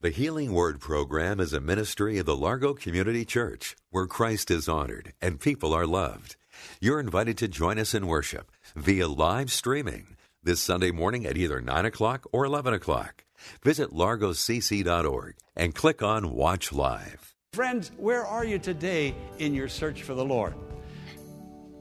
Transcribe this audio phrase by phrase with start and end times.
[0.00, 4.68] The Healing Word program is a ministry of the Largo Community Church where Christ is
[4.68, 6.36] honored and people are loved.
[6.80, 11.60] You're invited to join us in worship via live streaming this Sunday morning at either
[11.60, 13.24] 9 o'clock or 11 o'clock.
[13.64, 17.34] Visit largocc.org and click on Watch Live.
[17.52, 20.54] Friends, where are you today in your search for the Lord?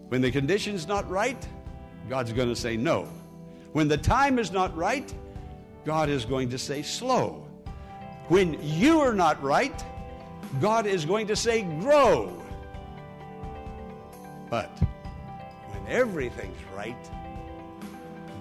[0.07, 1.47] When the condition's not right,
[2.09, 3.03] God's going to say no.
[3.73, 5.13] When the time is not right,
[5.85, 7.46] God is going to say slow.
[8.27, 9.83] When you are not right,
[10.59, 12.33] God is going to say grow.
[14.49, 14.69] But
[15.69, 16.97] when everything's right,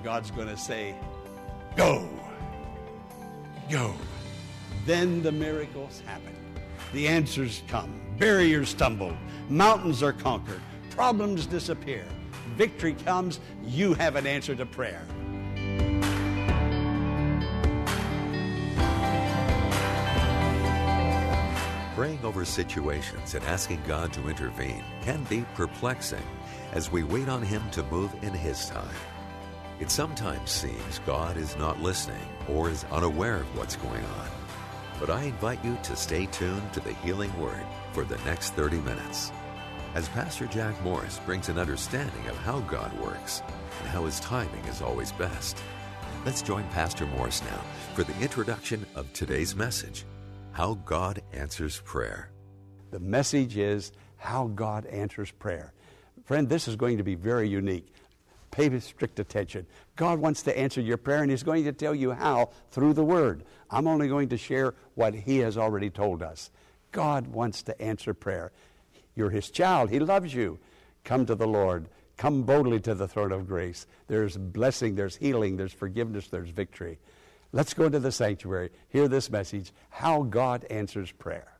[0.03, 0.95] God's going to say
[1.77, 2.09] go.
[3.71, 3.95] Go.
[4.87, 6.35] Then the miracles happen.
[6.93, 8.01] The answers come.
[8.19, 9.17] Barriers tumble.
[9.49, 10.61] Mountains are conquered.
[10.91, 12.05] Problems disappear.
[12.57, 13.41] Victory comes.
[13.65, 15.05] You have an answer to prayer.
[21.97, 26.23] Praying over situations and asking God to intervene can be perplexing
[26.73, 28.95] as we wait on Him to move in His time.
[29.81, 34.29] It sometimes seems God is not listening or is unaware of what's going on.
[35.01, 38.77] But I invite you to stay tuned to the Healing Word for the next 30
[38.81, 39.33] minutes
[39.95, 43.43] as Pastor Jack Morris brings an understanding of how God works
[43.81, 45.57] and how His timing is always best.
[46.27, 47.63] Let's join Pastor Morris now
[47.95, 50.05] for the introduction of today's message
[50.57, 52.31] How God Answers Prayer.
[52.91, 55.75] The message is how God answers prayer.
[56.25, 57.93] Friend, this is going to be very unique.
[58.53, 59.67] Pay strict attention.
[59.97, 63.05] God wants to answer your prayer, and He's going to tell you how through the
[63.05, 63.45] Word.
[63.71, 66.51] I'm only going to share what He has already told us.
[66.91, 68.51] God wants to answer prayer.
[69.15, 70.59] You're His child, He loves you.
[71.05, 71.91] Come to the Lord.
[72.17, 73.87] Come boldly to the throne of grace.
[74.09, 76.99] There's blessing, there's healing, there's forgiveness, there's victory.
[77.57, 78.69] Let's go into the sanctuary.
[78.91, 81.51] Hear this message how God answers prayer.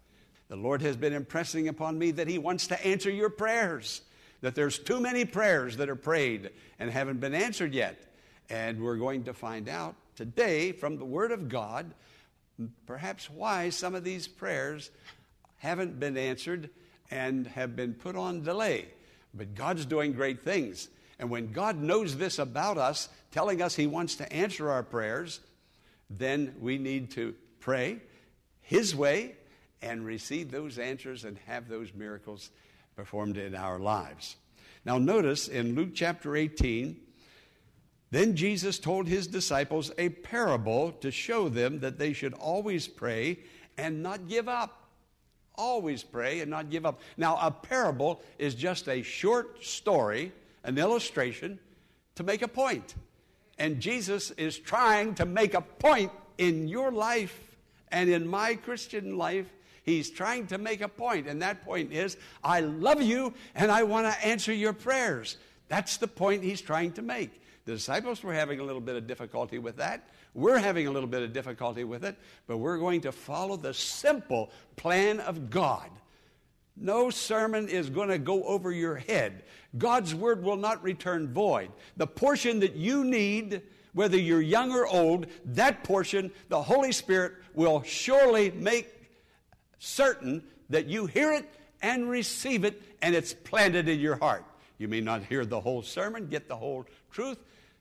[0.49, 4.03] The Lord has been impressing upon me that He wants to answer your prayers,
[4.43, 7.97] that there's too many prayers that are prayed and haven't been answered yet.
[8.51, 11.95] And we're going to find out today from the Word of God
[12.87, 14.91] perhaps why some of these prayers
[15.61, 16.69] haven't been answered
[17.11, 18.85] and have been put on delay.
[19.33, 20.89] But God's doing great things.
[21.19, 25.41] And when God knows this about us, telling us He wants to answer our prayers,
[26.11, 28.01] then we need to pray
[28.61, 29.35] His way
[29.83, 32.51] and receive those answers and have those miracles
[32.95, 34.37] performed in our lives.
[34.85, 36.97] Now, notice in Luke chapter 18,
[38.11, 43.41] then Jesus told his disciples a parable to show them that they should always pray
[43.77, 44.83] and not give up.
[45.57, 47.01] Always pray and not give up.
[47.17, 50.33] Now, a parable is just a short story,
[50.65, 51.59] an illustration
[52.15, 52.95] to make a point.
[53.59, 57.39] And Jesus is trying to make a point in your life
[57.91, 59.47] and in my Christian life.
[59.83, 63.85] He's trying to make a point, and that point is I love you and I
[63.85, 65.37] want to answer your prayers.
[65.69, 67.43] That's the point he's trying to make.
[67.65, 70.09] The disciples were having a little bit of difficulty with that.
[70.35, 72.17] We're having a little bit of difficulty with it,
[72.47, 75.91] but we're going to follow the simple plan of God.
[76.77, 79.45] No sermon is going to go over your head.
[79.79, 81.71] God's word will not return void.
[81.97, 83.63] The portion that you need,
[83.95, 88.93] whether you're young or old, that portion, the Holy Spirit will surely make
[89.79, 91.49] certain that you hear it
[91.83, 94.45] and receive it, and it's planted in your heart.
[94.79, 97.39] You may not hear the whole sermon, get the whole truth,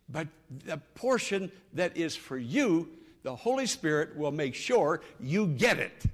[0.10, 0.28] but
[0.66, 2.90] the portion that is for you,
[3.24, 6.06] the Holy Spirit will make sure you get it.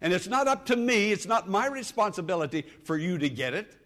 [0.00, 3.76] And it's not up to me, it's not my responsibility for you to get it.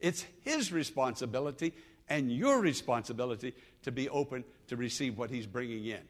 [0.00, 1.72] It's His responsibility
[2.08, 6.02] and your responsibility to be open to receive what He's bringing in.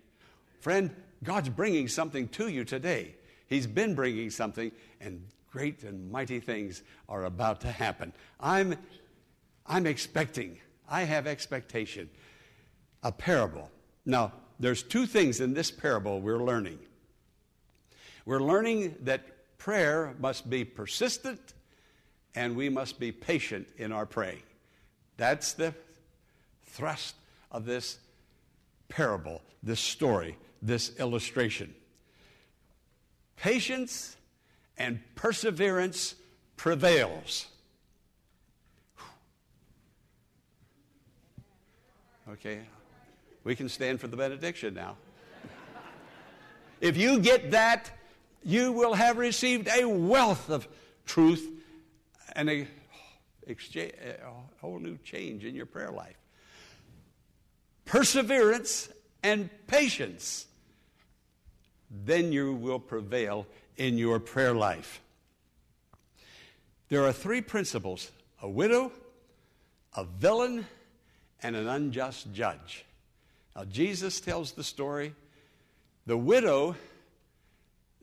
[0.60, 0.90] Friend,
[1.22, 3.14] God's bringing something to you today.
[3.46, 8.12] He's been bringing something, and great and mighty things are about to happen.
[8.40, 8.76] I'm,
[9.66, 10.58] I'm expecting,
[10.88, 12.08] I have expectation.
[13.02, 13.70] A parable.
[14.06, 16.78] Now, there's two things in this parable we're learning.
[18.24, 19.31] We're learning that
[19.62, 21.54] prayer must be persistent
[22.34, 24.42] and we must be patient in our praying.
[25.16, 25.72] That's the
[26.64, 27.14] thrust
[27.52, 27.98] of this
[28.88, 31.72] parable, this story, this illustration.
[33.36, 34.16] patience
[34.78, 36.16] and perseverance
[36.56, 37.46] prevails.
[42.28, 42.62] Okay,
[43.44, 44.96] we can stand for the benediction now.
[46.80, 47.92] if you get that,
[48.44, 50.66] you will have received a wealth of
[51.06, 51.48] truth
[52.34, 52.68] and a,
[53.46, 56.16] exchange, a whole new change in your prayer life.
[57.84, 58.88] Perseverance
[59.22, 60.46] and patience,
[61.90, 63.46] then you will prevail
[63.76, 65.00] in your prayer life.
[66.88, 68.10] There are three principles
[68.42, 68.92] a widow,
[69.96, 70.66] a villain,
[71.42, 72.84] and an unjust judge.
[73.54, 75.14] Now, Jesus tells the story.
[76.06, 76.74] The widow,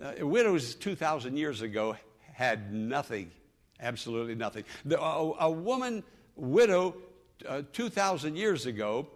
[0.01, 1.96] uh, widows 2,000 years ago
[2.34, 3.31] had nothing,
[3.80, 4.63] absolutely nothing.
[4.86, 6.04] The, a, a, woman
[6.36, 6.96] widow
[7.48, 9.07] uh, 2,000 years ago,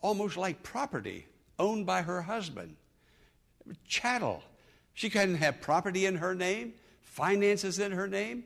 [0.00, 1.26] almost like property
[1.58, 2.76] owned by her husband,
[3.86, 4.42] chattel.
[4.94, 8.44] She couldn't have property in her name, finances in her name,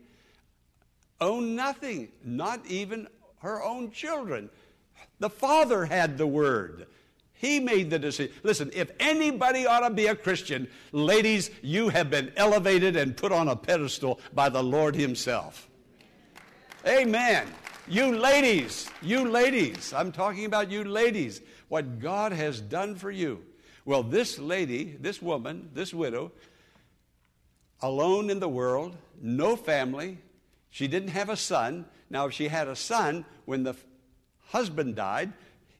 [1.21, 3.07] own nothing, not even
[3.39, 4.49] her own children.
[5.19, 6.87] The father had the word.
[7.41, 8.31] He made the decision.
[8.43, 13.31] Listen, if anybody ought to be a Christian, ladies, you have been elevated and put
[13.31, 15.67] on a pedestal by the Lord Himself.
[16.85, 17.47] Amen.
[17.87, 23.43] You ladies, you ladies, I'm talking about you ladies, what God has done for you.
[23.85, 26.31] Well, this lady, this woman, this widow,
[27.81, 30.19] alone in the world, no family,
[30.69, 31.85] she didn't have a son.
[32.11, 33.73] Now, if she had a son, when the
[34.49, 35.33] husband died,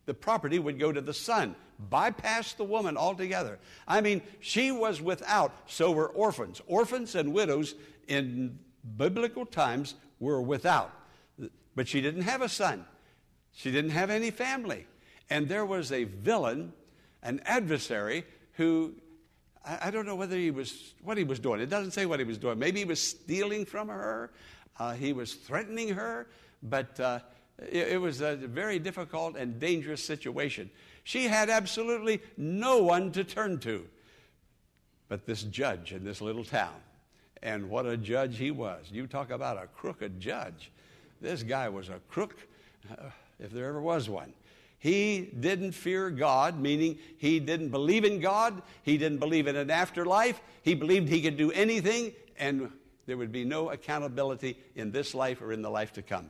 [0.06, 1.56] the property would go to the son.
[1.90, 3.60] Bypass the woman altogether.
[3.88, 6.62] I mean, she was without, so were orphans.
[6.68, 7.76] Orphans and widows
[8.08, 8.60] in
[8.98, 10.92] biblical times were without.
[11.76, 12.86] But she didn't have a son,
[13.54, 14.86] she didn't have any family.
[15.30, 16.74] And there was a villain,
[17.24, 18.94] an adversary, who
[19.64, 21.62] I, don't know whether he was what he was doing.
[21.62, 22.58] It doesn't say what he was doing.
[22.58, 24.32] Maybe he was stealing from her.
[24.78, 26.28] Uh, he was threatening her,
[26.64, 27.20] but uh,
[27.62, 30.70] it, it was a very difficult and dangerous situation.
[31.04, 33.88] She had absolutely no one to turn to
[35.12, 36.74] but this judge in this little town.
[37.44, 38.86] And what a judge he was.
[38.90, 40.72] You talk about a crooked judge.
[41.20, 42.38] This guy was a crook,
[42.90, 44.32] uh, if there ever was one.
[44.80, 48.62] He didn't fear God, meaning he didn't believe in God.
[48.84, 50.40] He didn't believe in an afterlife.
[50.64, 52.72] He believed he could do anything, and
[53.06, 56.30] there would be no accountability in this life or in the life to come.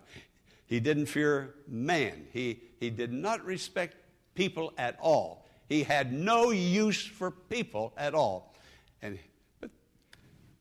[0.72, 2.28] He didn't fear man.
[2.32, 3.98] He, he did not respect
[4.36, 5.46] people at all.
[5.68, 8.56] He had no use for people at all.
[9.02, 9.20] And
[9.60, 9.70] but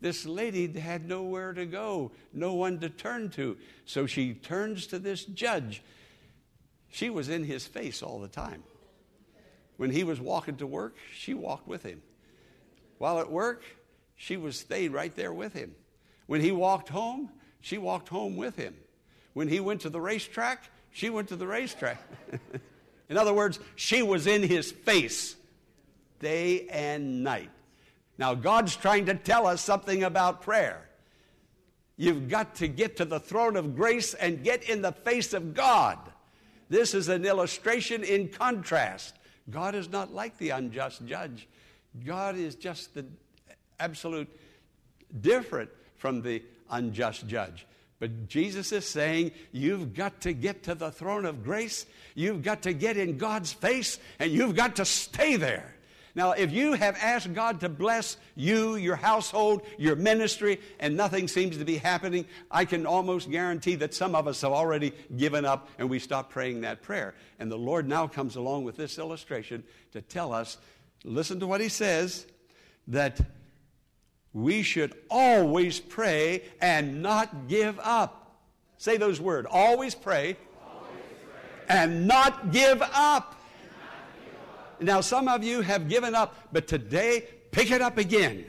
[0.01, 3.57] this lady had nowhere to go, no one to turn to.
[3.85, 5.81] So she turns to this judge.
[6.89, 8.65] She was in his face all the time.
[9.77, 12.03] When he was walking to work, she walked with him.
[12.99, 13.63] While at work,
[14.17, 15.77] she was stayed right there with him.
[16.27, 17.31] When he walked home,
[17.61, 18.75] she walked home with him.
[19.32, 22.00] When he went to the racetrack, she went to the racetrack.
[23.09, 25.37] in other words, she was in his face
[26.19, 27.50] day and night.
[28.19, 30.88] Now, God's trying to tell us something about prayer.
[31.97, 35.55] You've got to get to the throne of grace and get in the face of
[35.55, 35.99] God.
[36.69, 39.17] This is an illustration in contrast.
[39.50, 41.49] God is not like the unjust judge.
[42.05, 43.05] God is just the
[43.79, 44.29] absolute
[45.20, 47.67] different from the unjust judge.
[48.01, 51.87] But Jesus is saying, you've got to get to the throne of grace.
[52.15, 55.77] You've got to get in God's face and you've got to stay there.
[56.15, 61.29] Now, if you have asked God to bless you, your household, your ministry, and nothing
[61.29, 65.45] seems to be happening, I can almost guarantee that some of us have already given
[65.45, 67.15] up and we stop praying that prayer.
[67.39, 70.57] And the Lord now comes along with this illustration to tell us
[71.05, 72.27] listen to what He says
[72.89, 73.21] that
[74.32, 78.39] we should always pray and not give up.
[78.79, 80.89] Say those words always pray, always
[81.31, 81.65] pray.
[81.69, 83.37] and not give up.
[84.81, 88.46] Now, some of you have given up, but today, pick it up again.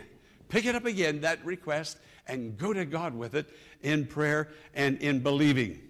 [0.48, 1.98] Pick it up again, that request,
[2.28, 3.50] and go to God with it
[3.82, 5.82] in prayer and in believing.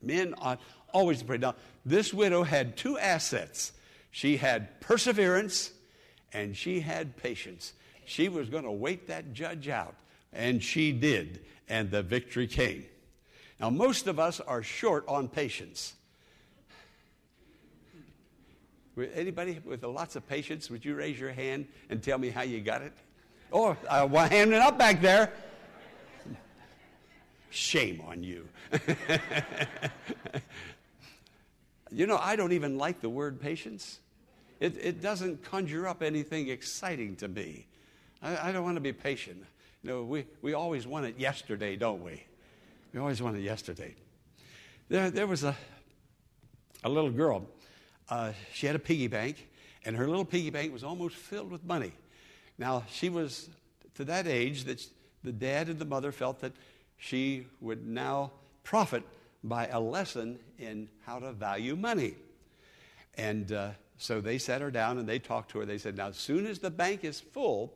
[0.00, 0.60] Men ought
[0.92, 1.38] always to pray.
[1.38, 1.54] Now,
[1.84, 3.72] this widow had two assets
[4.10, 5.72] she had perseverance
[6.32, 7.72] and she had patience.
[8.04, 9.94] She was going to wait that judge out,
[10.32, 12.84] and she did, and the victory came.
[13.60, 15.94] Now, most of us are short on patience.
[19.14, 22.60] Anybody with lots of patience, would you raise your hand and tell me how you
[22.60, 22.92] got it?
[23.52, 25.32] Oh, uh, one hand it up back there.
[27.50, 28.48] Shame on you.
[31.90, 34.00] you know, I don't even like the word patience.
[34.60, 37.66] it, it doesn't conjure up anything exciting to me.
[38.22, 39.44] I, I don't want to be patient.
[39.82, 42.22] You know, we, we always want it yesterday, don't we?
[42.92, 43.94] We always want it yesterday.
[44.88, 45.56] There, there was a,
[46.84, 47.46] a little girl.
[48.08, 49.48] Uh, she had a piggy bank,
[49.84, 51.92] and her little piggy bank was almost filled with money.
[52.58, 53.48] Now, she was
[53.94, 54.86] to that age that
[55.24, 56.52] the dad and the mother felt that
[56.96, 58.30] she would now
[58.62, 59.02] profit
[59.42, 62.14] by a lesson in how to value money.
[63.14, 65.66] And uh, so they sat her down and they talked to her.
[65.66, 67.74] They said, Now, as soon as the bank is full,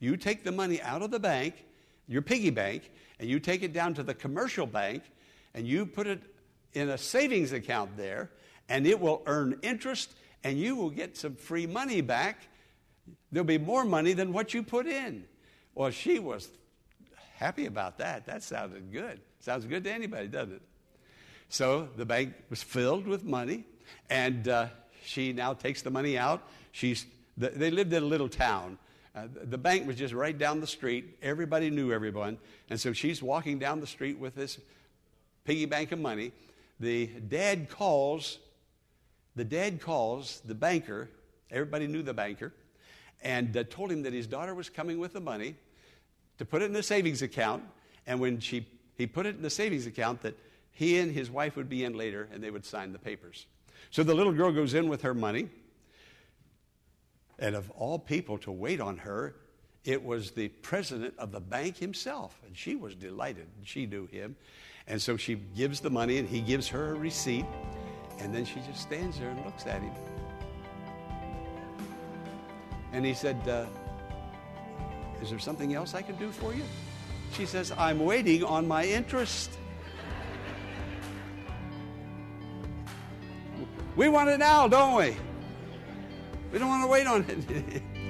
[0.00, 1.64] you take the money out of the bank,
[2.06, 5.02] your piggy bank, and you take it down to the commercial bank
[5.54, 6.20] and you put it
[6.72, 8.30] in a savings account there,
[8.68, 10.14] and it will earn interest
[10.44, 12.48] and you will get some free money back.
[13.32, 15.24] There'll be more money than what you put in.
[15.74, 16.48] Well, she was
[17.36, 18.26] happy about that.
[18.26, 19.20] That sounded good.
[19.40, 20.62] Sounds good to anybody, doesn't it?
[21.48, 23.64] So the bank was filled with money,
[24.10, 24.66] and uh,
[25.04, 26.42] she now takes the money out.
[26.72, 28.78] She's, they lived in a little town.
[29.18, 31.18] Uh, the bank was just right down the street.
[31.22, 32.38] Everybody knew everyone.
[32.70, 34.58] And so she's walking down the street with this
[35.44, 36.30] piggy bank of money.
[36.78, 38.38] The dad calls,
[39.34, 41.08] the dad calls the banker.
[41.50, 42.52] Everybody knew the banker.
[43.22, 45.56] And uh, told him that his daughter was coming with the money
[46.38, 47.64] to put it in the savings account.
[48.06, 50.38] And when she, he put it in the savings account, that
[50.70, 53.46] he and his wife would be in later and they would sign the papers.
[53.90, 55.48] So the little girl goes in with her money.
[57.38, 59.36] And of all people to wait on her,
[59.84, 62.38] it was the president of the bank himself.
[62.46, 63.46] And she was delighted.
[63.64, 64.36] She knew him.
[64.86, 67.44] And so she gives the money and he gives her a receipt.
[68.18, 69.92] And then she just stands there and looks at him.
[72.92, 73.66] And he said, uh,
[75.22, 76.64] Is there something else I can do for you?
[77.32, 79.50] She says, I'm waiting on my interest.
[83.94, 85.16] We want it now, don't we?
[86.52, 87.82] We don't want to wait on it.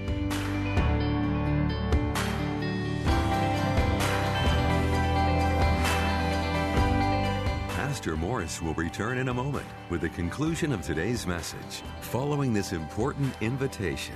[7.70, 11.82] Pastor Morris will return in a moment with the conclusion of today's message.
[12.00, 14.14] Following this important invitation,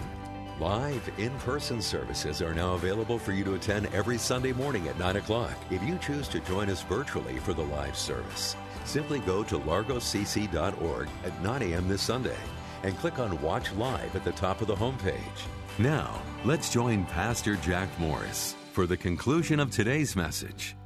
[0.60, 4.98] live in person services are now available for you to attend every Sunday morning at
[5.00, 8.54] 9 o'clock if you choose to join us virtually for the live service.
[8.84, 11.88] Simply go to largocc.org at 9 a.m.
[11.88, 12.38] this Sunday
[12.82, 15.18] and click on Watch Live at the top of the homepage.
[15.78, 20.76] Now, let's join Pastor Jack Morris for the conclusion of today's message.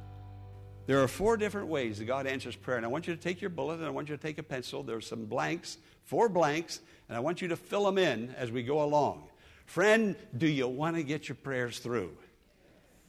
[0.85, 2.77] There are four different ways that God answers prayer.
[2.77, 4.43] And I want you to take your bullet and I want you to take a
[4.43, 4.83] pencil.
[4.83, 8.51] There are some blanks, four blanks, and I want you to fill them in as
[8.51, 9.27] we go along.
[9.65, 12.15] Friend, do you want to get your prayers through?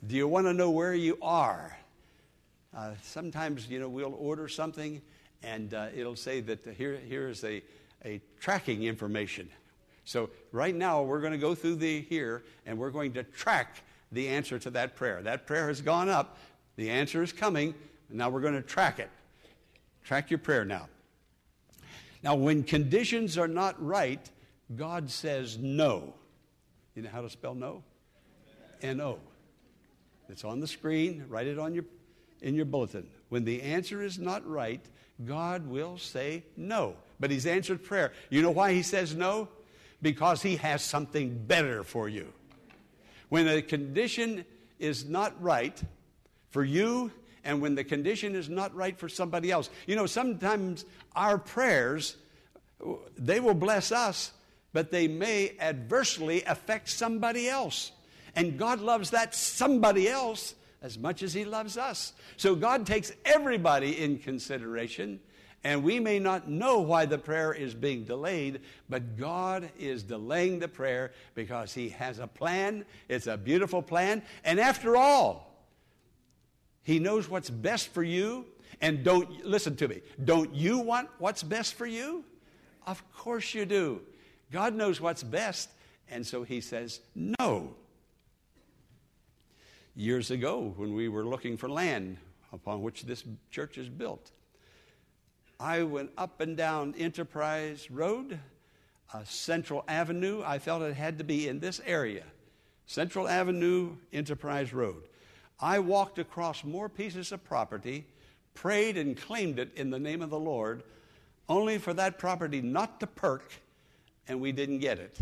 [0.05, 1.79] Do you want to know where you are?
[2.77, 5.01] Uh, sometimes, you know, we'll order something
[5.45, 7.63] and uh, it'll say that here, here is a,
[8.05, 9.49] a tracking information.
[10.05, 13.83] So right now we're going to go through the here and we're going to track
[14.11, 15.23] the answer to that prayer.
[15.23, 16.39] That prayer has gone up.
[16.77, 17.75] The answer is coming.
[18.09, 19.11] Now we're going to track it.
[20.05, 20.89] Track your prayer now.
[22.23, 24.29] Now, when conditions are not right,
[24.75, 26.15] God says no.
[26.95, 27.83] You know how to spell no?
[28.83, 29.19] N O.
[30.29, 31.25] It's on the screen.
[31.29, 31.85] Write it on your,
[32.43, 33.09] in your bulletin.
[33.29, 34.85] When the answer is not right,
[35.25, 36.97] God will say no.
[37.21, 38.13] But He's answered prayer.
[38.31, 39.49] You know why He says no?
[40.01, 42.33] Because He has something better for you.
[43.29, 44.45] When a condition
[44.79, 45.83] is not right,
[46.51, 47.11] for you
[47.45, 49.71] and when the condition is not right for somebody else.
[49.87, 50.85] You know, sometimes
[51.15, 52.17] our prayers,
[53.17, 54.33] they will bless us,
[54.73, 57.93] but they may adversely affect somebody else.
[58.35, 62.13] And God loves that somebody else as much as He loves us.
[62.37, 65.21] So God takes everybody in consideration.
[65.65, 70.61] And we may not know why the prayer is being delayed, but God is delaying
[70.61, 72.85] the prayer because He has a plan.
[73.09, 74.23] It's a beautiful plan.
[74.45, 75.49] And after all,
[76.89, 78.47] he knows what's best for you.
[78.81, 82.25] And don't, listen to me, don't you want what's best for you?
[82.87, 84.01] Of course you do.
[84.51, 85.69] God knows what's best.
[86.11, 87.75] And so he says, no.
[89.95, 92.17] Years ago, when we were looking for land
[92.55, 94.31] upon which this church is built,
[95.61, 98.39] I went up and down Enterprise Road,
[99.13, 100.43] uh, Central Avenue.
[100.47, 102.23] I felt it had to be in this area.
[102.87, 105.03] Central Avenue, Enterprise Road.
[105.61, 108.07] I walked across more pieces of property,
[108.55, 110.85] prayed and claimed it in the name of the Lord,
[111.49, 113.53] only for that property not to perk,
[114.29, 115.19] and we didn't get it.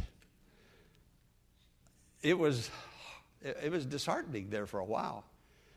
[2.21, 2.71] It was,
[3.43, 5.25] it was disheartening there for a while.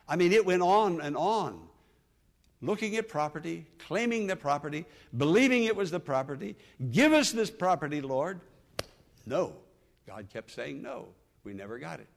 [0.06, 1.69] I mean, it went on and on,
[2.62, 4.84] looking at property, claiming the property,
[5.16, 6.56] believing it was the property.
[6.90, 8.40] Give us this property, Lord.
[9.26, 9.54] No.
[10.06, 11.08] God kept saying no.
[11.44, 12.08] We never got it.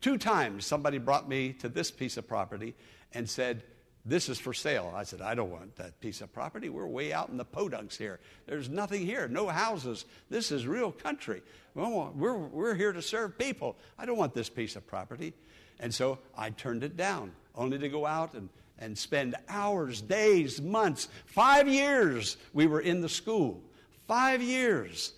[0.00, 2.74] Two times somebody brought me to this piece of property
[3.14, 3.62] and said,
[4.04, 4.92] This is for sale.
[4.94, 6.68] I said, I don't want that piece of property.
[6.68, 8.20] We're way out in the podunks here.
[8.46, 10.04] There's nothing here, no houses.
[10.28, 11.42] This is real country.
[11.74, 13.76] We're, here to serve people.
[13.98, 15.32] I don't want this piece of property.
[15.80, 20.60] And so I turned it down, only to go out and, and spend hours, days,
[20.60, 23.62] months, five years we were in the school.
[24.06, 25.12] Five years.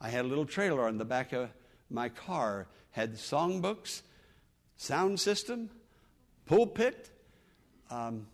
[0.00, 1.50] I had a little trailer on the back of
[1.90, 4.02] my car, had songbooks,
[4.76, 5.70] sound system,
[6.46, 7.10] pulpit.
[7.90, 8.26] Um,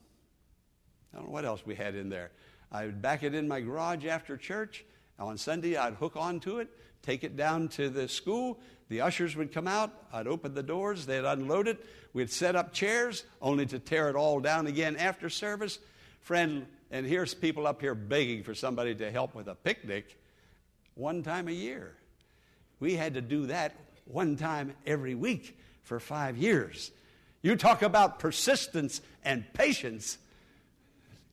[1.13, 2.31] I don't know what else we had in there.
[2.71, 4.85] I would back it in my garage after church.
[5.19, 6.69] On Sunday, I'd hook onto it,
[7.03, 8.61] take it down to the school.
[8.89, 9.93] The ushers would come out.
[10.13, 11.07] I'd open the doors.
[11.07, 11.85] They'd unload it.
[12.13, 15.79] We'd set up chairs, only to tear it all down again after service.
[16.21, 20.17] Friend, and here's people up here begging for somebody to help with a picnic
[20.95, 21.95] one time a year.
[22.81, 23.75] We had to do that
[24.05, 26.91] one time every week for five years.
[27.43, 30.19] You talk about persistence and patience.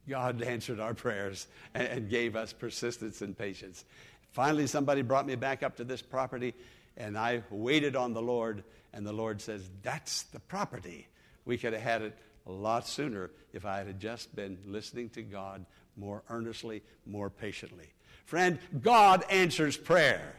[0.07, 3.85] God answered our prayers and gave us persistence and patience.
[4.31, 6.53] Finally, somebody brought me back up to this property,
[6.97, 11.07] and I waited on the Lord, and the Lord says, That's the property.
[11.45, 15.21] We could have had it a lot sooner if I had just been listening to
[15.21, 17.93] God more earnestly, more patiently.
[18.25, 20.35] Friend, God answers prayer.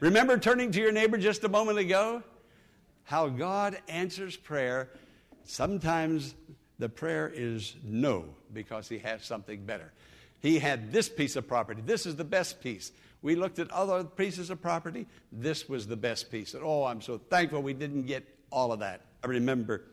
[0.00, 2.22] Remember turning to your neighbor just a moment ago?
[3.04, 4.90] How God answers prayer.
[5.44, 6.34] Sometimes
[6.78, 9.92] the prayer is no because he has something better.
[10.40, 11.82] He had this piece of property.
[11.84, 12.90] This is the best piece.
[13.22, 15.06] We looked at other pieces of property.
[15.30, 16.54] This was the best piece.
[16.54, 19.02] And oh, I'm so thankful we didn't get all of that.
[19.24, 19.84] I remember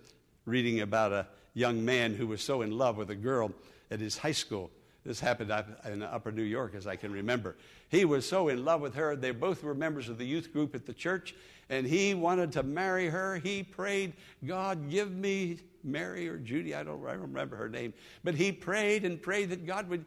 [0.45, 3.51] reading about a young man who was so in love with a girl
[3.91, 4.71] at his high school.
[5.05, 5.51] This happened
[5.85, 7.55] in upper New York, as I can remember.
[7.87, 9.15] He was so in love with her.
[9.15, 11.35] They both were members of the youth group at the church,
[11.69, 13.37] and he wanted to marry her.
[13.37, 14.13] He prayed,
[14.45, 16.75] God, give me Mary or Judy.
[16.75, 17.93] I don't, I don't remember her name.
[18.23, 20.05] But he prayed and prayed that God would.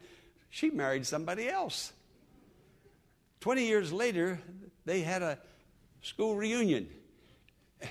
[0.49, 1.91] She married somebody else.
[3.43, 4.39] 20 years later,
[4.85, 5.37] they had a
[6.01, 6.87] school reunion,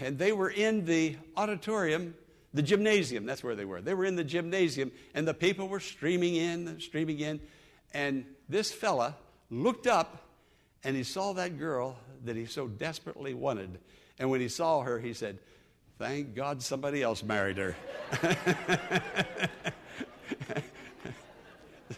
[0.01, 2.15] and they were in the auditorium
[2.55, 3.83] the gymnasium, that's where they were.
[3.83, 7.39] They were in the gymnasium, and the people were streaming in, streaming in.
[7.93, 9.17] And this fella
[9.51, 10.27] looked up
[10.85, 13.79] and he saw that girl that he so desperately wanted.
[14.19, 15.39] And when he saw her, he said,
[15.99, 17.77] Thank God somebody else married her.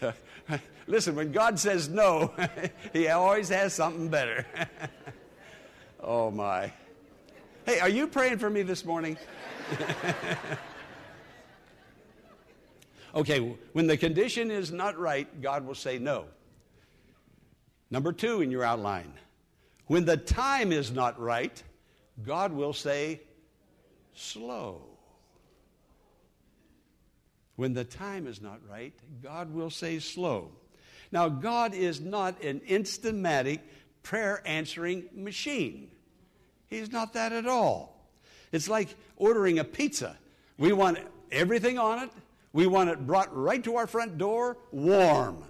[0.87, 2.35] Listen, when God says no,
[2.93, 4.47] he always has something better.
[6.01, 6.71] oh, my.
[7.65, 9.17] Hey, are you praying for me this morning?
[13.15, 16.27] okay, when the condition is not right, God will say no.
[17.91, 19.15] Number two in your outline,
[19.87, 21.63] when the time is not right,
[22.23, 23.23] God will say
[24.13, 24.83] slow.
[27.57, 28.93] When the time is not right,
[29.23, 30.51] God will say slow.
[31.15, 33.61] Now, God is not an instamatic
[34.03, 35.93] prayer answering machine.
[36.67, 38.11] He's not that at all.
[38.51, 40.19] It's like ordering a pizza.
[40.59, 40.99] We want
[41.31, 42.11] everything on it.
[42.53, 45.45] We want it brought right to our front door, warm.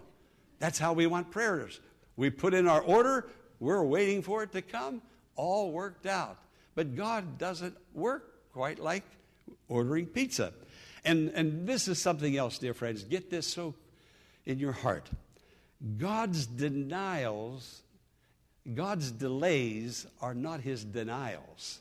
[0.59, 1.81] That's how we want prayers.
[2.14, 5.00] We put in our order, we're waiting for it to come,
[5.35, 6.37] all worked out.
[6.74, 9.05] But God doesn't work quite like
[9.68, 10.53] ordering pizza.
[11.07, 13.03] And, and this is something else, dear friends.
[13.03, 13.74] Get this so
[14.44, 15.09] in your heart.
[15.98, 17.82] God's denials,
[18.74, 21.80] God's delays are not his denials.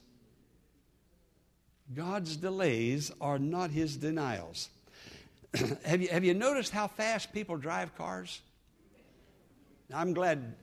[1.93, 4.69] God's delays are not his denials.
[5.85, 8.41] have, you, have you noticed how fast people drive cars?
[9.93, 10.55] I'm glad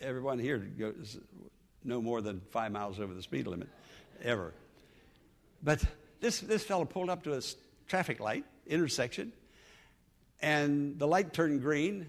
[0.00, 1.18] everyone here goes
[1.84, 3.68] no more than five miles over the speed limit,
[4.22, 4.52] ever.
[5.62, 5.82] But
[6.20, 7.40] this, this fellow pulled up to a
[7.88, 9.32] traffic light intersection,
[10.40, 12.06] and the light turned green.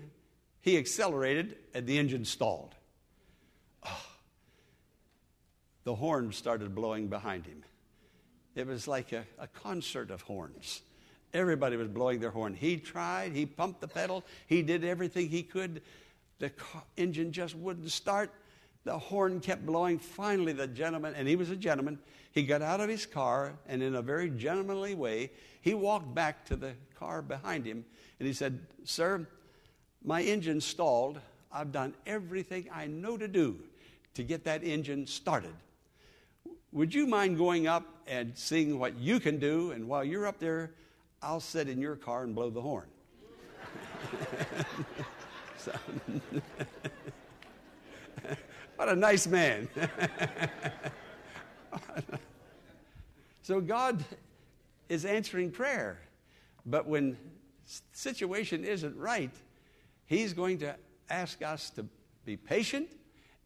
[0.62, 2.76] He accelerated, and the engine stalled.
[3.84, 4.06] Oh,
[5.84, 7.64] the horn started blowing behind him.
[8.56, 10.82] It was like a, a concert of horns.
[11.34, 12.54] Everybody was blowing their horn.
[12.56, 15.82] He tried, he pumped the pedal, he did everything he could.
[16.40, 18.32] The car, engine just wouldn't start.
[18.84, 20.00] The horn kept blowing.
[20.00, 22.00] Finally, the gentleman, and he was a gentleman,
[22.32, 26.46] he got out of his car and, in a very gentlemanly way, he walked back
[26.46, 27.86] to the car behind him
[28.20, 29.28] and he said, Sir,
[30.04, 31.20] my engine stalled.
[31.52, 33.60] I've done everything I know to do
[34.14, 35.54] to get that engine started.
[36.72, 39.72] Would you mind going up and seeing what you can do?
[39.72, 40.72] And while you're up there,
[41.22, 42.88] I'll sit in your car and blow the horn.
[48.76, 49.68] what a nice man.
[53.42, 54.04] so God
[54.88, 56.00] is answering prayer.
[56.66, 57.18] But when
[57.92, 59.32] situation isn't right,
[60.10, 60.76] He's going to
[61.08, 61.86] ask us to
[62.26, 62.90] be patient,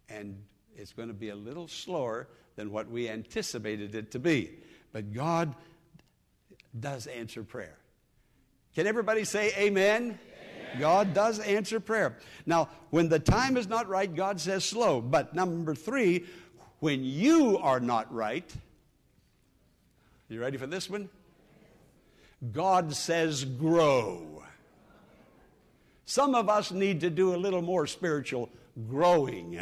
[0.08, 0.42] and
[0.78, 4.50] it's going to be a little slower than what we anticipated it to be.
[4.94, 5.54] But God
[6.80, 7.78] does answer prayer.
[8.76, 10.18] Can everybody say amen?
[10.72, 10.80] amen?
[10.80, 12.18] God does answer prayer.
[12.46, 15.02] Now, when the time is not right, God says slow.
[15.02, 16.24] But number three,
[16.80, 18.50] when you are not right,
[20.30, 21.10] you ready for this one?
[22.54, 24.44] God says grow.
[26.06, 28.50] Some of us need to do a little more spiritual
[28.90, 29.60] growing.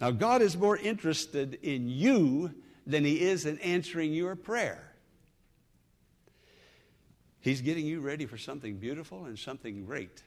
[0.00, 2.54] Now, God is more interested in you
[2.86, 4.82] than He is in answering your prayer.
[7.40, 10.22] He's getting you ready for something beautiful and something great.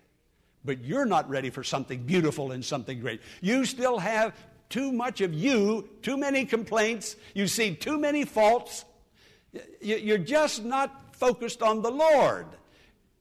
[0.63, 3.21] But you're not ready for something beautiful and something great.
[3.41, 4.33] You still have
[4.69, 8.85] too much of you, too many complaints, you see too many faults.
[9.81, 12.45] You're just not focused on the Lord.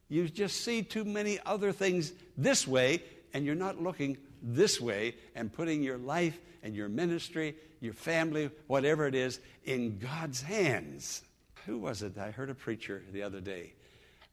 [0.09, 3.03] You just see too many other things this way,
[3.35, 8.51] and you're not looking this way and putting your life and your ministry, your family,
[8.67, 11.23] whatever it is, in God's hands.
[11.67, 12.17] Who was it?
[12.17, 13.75] I heard a preacher the other day,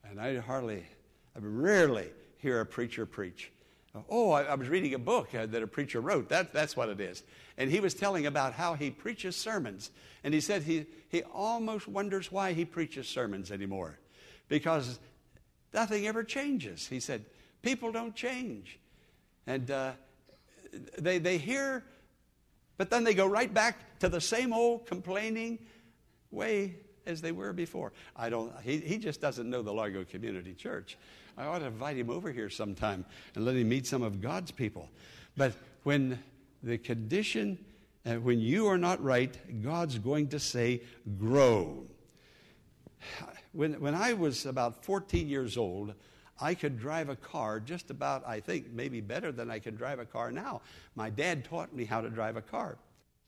[0.09, 0.85] and I hardly,
[1.35, 3.51] I rarely hear a preacher preach.
[4.09, 6.29] Oh, I, I was reading a book uh, that a preacher wrote.
[6.29, 7.23] That, that's what it is.
[7.57, 9.89] And he was telling about how he preaches sermons.
[10.23, 13.97] And he said he, he almost wonders why he preaches sermons anymore.
[14.49, 14.99] Because
[15.75, 16.87] nothing ever changes.
[16.87, 17.25] He said,
[17.61, 18.79] people don't change.
[19.45, 19.91] And uh,
[20.97, 21.83] they, they hear,
[22.77, 25.59] but then they go right back to the same old complaining
[26.31, 27.91] way as they were before.
[28.15, 30.97] I don't, he, he just doesn't know the Largo Community Church.
[31.37, 34.51] I ought to invite him over here sometime and let him meet some of God's
[34.51, 34.89] people.
[35.37, 36.17] But when
[36.63, 37.59] the condition,
[38.05, 40.81] uh, when you are not right, God's going to say,
[41.19, 41.83] grow.
[43.55, 45.93] When, when I was about 14 years old,
[46.41, 49.99] I could drive a car just about, I think, maybe better than I can drive
[49.99, 50.61] a car now.
[50.95, 52.77] My dad taught me how to drive a car.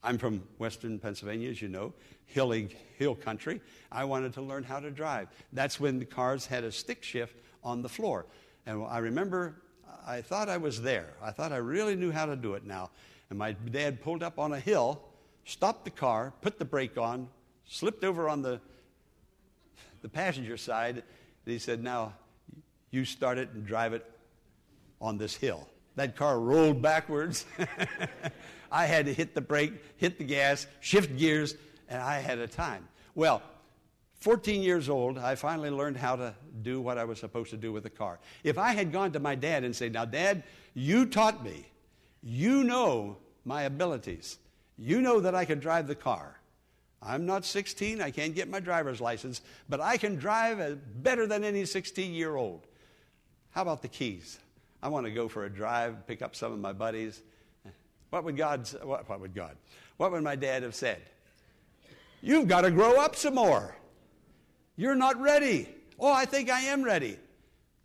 [0.04, 1.94] I'm from western Pennsylvania, as you know,
[2.26, 3.62] hilly hill country.
[3.90, 5.30] I wanted to learn how to drive.
[5.54, 8.26] That's when the cars had a stick shift on the floor.
[8.66, 9.62] And I remember
[10.06, 11.14] I thought I was there.
[11.22, 12.90] I thought I really knew how to do it now.
[13.30, 15.02] And my dad pulled up on a hill,
[15.46, 17.30] stopped the car, put the brake on,
[17.66, 18.60] slipped over on the,
[20.08, 21.04] the passenger side,
[21.46, 22.14] he said, Now,
[22.92, 24.10] you start it and drive it
[25.02, 25.68] on this hill.
[25.96, 27.46] That car rolled backwards.
[28.72, 31.56] I had to hit the brake, hit the gas, shift gears,
[31.90, 32.88] and I had a time.
[33.16, 33.42] Well,
[34.20, 37.72] 14 years old, I finally learned how to do what I was supposed to do
[37.72, 38.20] with the car.
[38.44, 40.44] If I had gone to my dad and said, Now, Dad,
[40.74, 41.68] you taught me,
[42.24, 44.38] you know my abilities,
[44.78, 46.40] you know that I can drive the car.
[47.02, 51.44] I'm not 16, I can't get my driver's license, but I can drive better than
[51.44, 52.66] any 16 year old.
[53.52, 54.40] How about the keys?
[54.82, 57.22] I want to go for a drive, pick up some of my buddies.
[58.10, 59.58] What would God, what, what would God,
[59.98, 61.02] what would my dad have said?
[62.22, 63.76] You've got to grow up some more.
[64.76, 65.68] You're not ready.
[66.00, 67.20] Oh, I think I am ready.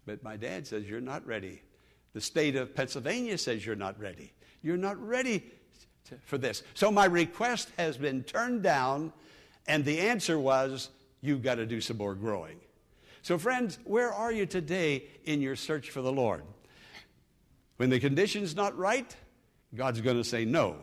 [0.06, 1.62] But my dad says, You're not ready.
[2.12, 4.32] The state of Pennsylvania says you're not ready.
[4.62, 5.44] You're not ready
[6.08, 6.62] to, for this.
[6.74, 9.12] So my request has been turned down,
[9.66, 10.90] and the answer was,
[11.24, 12.58] You've got to do some more growing.
[13.22, 16.42] So, friends, where are you today in your search for the Lord?
[17.76, 19.16] When the condition's not right,
[19.74, 20.76] God's going to say no.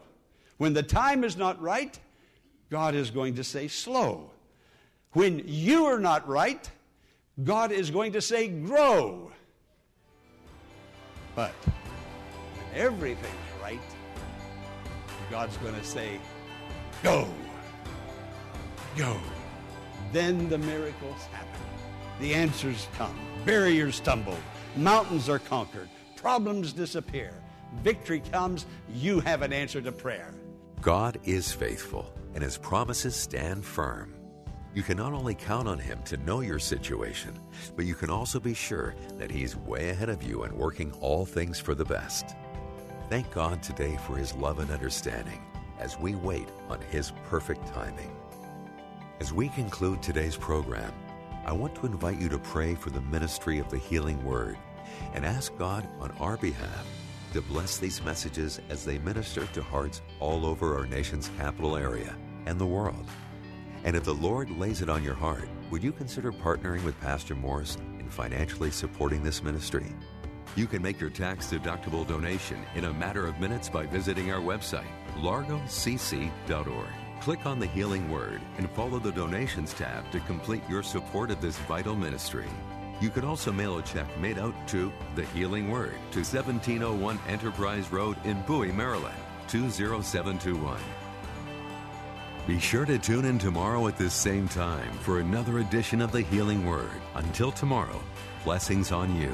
[0.57, 1.99] When the time is not right,
[2.69, 4.31] God is going to say slow.
[5.11, 6.69] When you are not right,
[7.43, 9.31] God is going to say grow.
[11.35, 11.53] But
[12.75, 13.17] right,
[15.29, 16.19] God's going to say
[17.03, 17.27] go.
[18.97, 19.17] Go.
[20.11, 21.61] Then the miracles happen.
[22.19, 23.17] The answers come.
[23.45, 24.37] Barriers tumble.
[24.75, 25.89] Mountains are conquered.
[26.15, 27.33] Problems disappear.
[27.83, 28.65] Victory comes.
[28.93, 30.33] You have an answer to prayer.
[30.81, 34.13] God is faithful, and his promises stand firm.
[34.73, 37.37] You can not only count on Him to know your situation,
[37.75, 41.25] but you can also be sure that He's way ahead of you and working all
[41.25, 42.35] things for the best.
[43.09, 45.41] Thank God today for His love and understanding
[45.79, 48.15] as we wait on His perfect timing.
[49.19, 50.93] As we conclude today's program,
[51.43, 54.59] I want to invite you to pray for the ministry of the healing word
[55.15, 56.85] and ask God on our behalf
[57.33, 62.15] to bless these messages as they minister to hearts all over our nation's capital area
[62.45, 63.07] and the world.
[63.85, 67.33] And if the Lord lays it on your heart, would you consider partnering with Pastor
[67.33, 69.95] Morris in financially supporting this ministry?
[70.59, 74.41] You can make your tax deductible donation in a matter of minutes by visiting our
[74.41, 76.89] website, largocc.org.
[77.21, 81.39] Click on the Healing Word and follow the Donations tab to complete your support of
[81.39, 82.49] this vital ministry.
[82.99, 87.89] You can also mail a check made out to The Healing Word to 1701 Enterprise
[87.89, 89.15] Road in Bowie, Maryland,
[89.47, 90.77] 20721.
[92.47, 96.23] Be sure to tune in tomorrow at this same time for another edition of The
[96.23, 96.91] Healing Word.
[97.15, 98.01] Until tomorrow,
[98.43, 99.33] blessings on you.